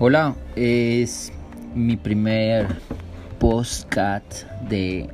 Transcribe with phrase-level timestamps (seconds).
[0.00, 1.32] Hola, es
[1.72, 2.66] mi primer
[3.38, 4.24] postcat
[4.68, 5.08] de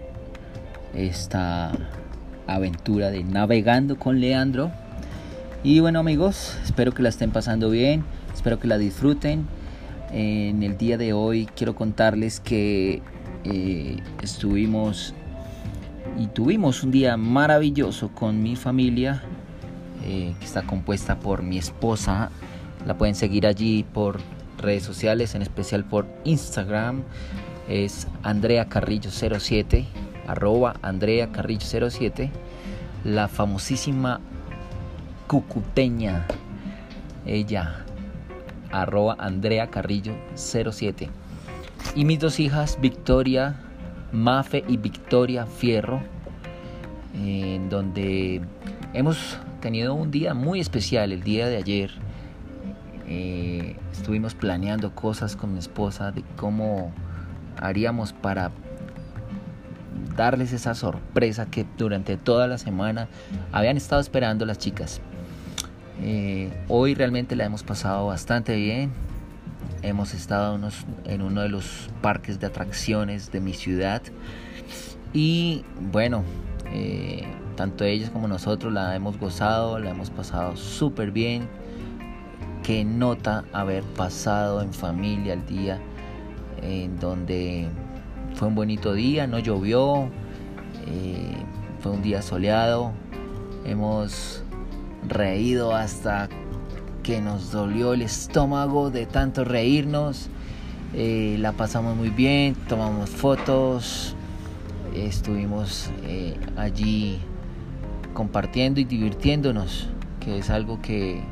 [0.94, 1.70] esta
[2.46, 4.70] aventura de navegando con Leandro.
[5.62, 9.46] Y bueno amigos, espero que la estén pasando bien, espero que la disfruten.
[10.12, 13.02] En el día de hoy quiero contarles que
[13.44, 15.12] eh, estuvimos
[16.18, 19.22] y tuvimos un día maravilloso con mi familia,
[20.06, 22.30] eh, que está compuesta por mi esposa.
[22.86, 24.20] La pueden seguir allí por
[24.60, 27.02] redes sociales, en especial por Instagram,
[27.68, 29.86] es Andrea Carrillo 07,
[30.26, 32.30] arroba Andrea Carrillo 07,
[33.04, 34.20] la famosísima
[35.26, 36.26] cucuteña,
[37.26, 37.84] ella,
[38.72, 41.08] arroba Andrea Carrillo 07.
[41.94, 43.56] Y mis dos hijas, Victoria
[44.12, 46.00] Mafe y Victoria Fierro,
[47.14, 48.40] en donde
[48.92, 52.09] hemos tenido un día muy especial el día de ayer
[53.12, 56.92] eh, estuvimos planeando cosas con mi esposa de cómo
[57.56, 58.52] haríamos para
[60.16, 63.08] darles esa sorpresa que durante toda la semana
[63.50, 65.00] habían estado esperando las chicas.
[66.00, 68.92] Eh, hoy realmente la hemos pasado bastante bien.
[69.82, 70.56] Hemos estado
[71.04, 74.02] en uno de los parques de atracciones de mi ciudad.
[75.12, 76.22] Y bueno,
[76.72, 77.24] eh,
[77.56, 81.48] tanto ellos como nosotros la hemos gozado, la hemos pasado súper bien
[82.62, 85.80] que nota haber pasado en familia el día
[86.62, 87.68] en donde
[88.34, 90.08] fue un bonito día, no llovió,
[90.86, 91.36] eh,
[91.80, 92.92] fue un día soleado,
[93.64, 94.42] hemos
[95.08, 96.28] reído hasta
[97.02, 100.28] que nos dolió el estómago de tanto reírnos,
[100.94, 104.14] eh, la pasamos muy bien, tomamos fotos,
[104.94, 107.18] estuvimos eh, allí
[108.12, 109.88] compartiendo y divirtiéndonos,
[110.20, 111.22] que es algo que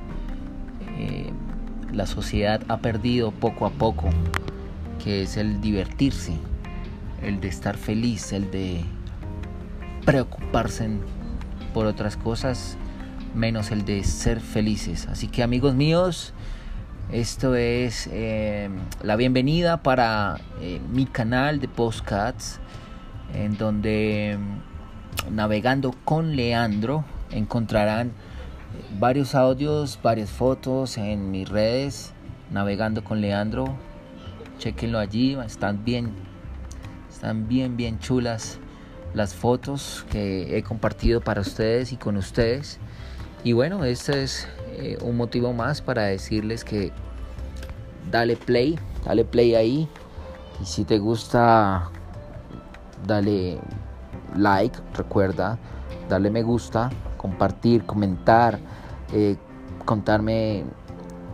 [0.98, 1.30] eh,
[1.92, 4.10] la sociedad ha perdido poco a poco,
[5.02, 6.34] que es el divertirse,
[7.22, 8.84] el de estar feliz, el de
[10.04, 10.88] preocuparse
[11.72, 12.76] por otras cosas,
[13.34, 15.06] menos el de ser felices.
[15.06, 16.34] Así que amigos míos,
[17.12, 18.68] esto es eh,
[19.02, 22.58] la bienvenida para eh, mi canal de Postcats,
[23.34, 24.38] en donde
[25.30, 28.12] navegando con Leandro encontrarán
[28.98, 32.12] varios audios, varias fotos en mis redes,
[32.50, 33.66] navegando con Leandro.
[34.58, 36.12] Chequenlo allí, están bien,
[37.10, 38.58] están bien, bien chulas
[39.14, 42.78] las fotos que he compartido para ustedes y con ustedes.
[43.44, 46.92] Y bueno, este es eh, un motivo más para decirles que
[48.10, 49.88] dale play, dale play ahí.
[50.60, 51.90] Y si te gusta,
[53.06, 53.58] dale
[54.36, 55.58] like, recuerda,
[56.08, 58.58] dale me gusta compartir, comentar,
[59.12, 59.36] eh,
[59.84, 60.64] contarme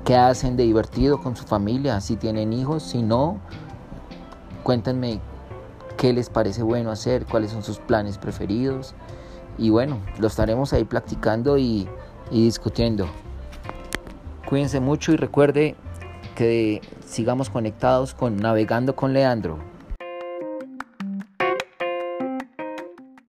[0.05, 3.39] qué hacen de divertido con su familia, si tienen hijos, si no,
[4.65, 5.21] cuéntenme
[5.97, 8.95] qué les parece bueno hacer, cuáles son sus planes preferidos.
[9.57, 11.89] Y bueno, lo estaremos ahí practicando y,
[12.31, 13.07] y discutiendo.
[14.49, 15.77] Cuídense mucho y recuerde
[16.35, 19.74] que sigamos conectados con Navegando con Leandro.